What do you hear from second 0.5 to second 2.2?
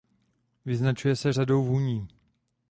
Vyznačuje se řadou vůní.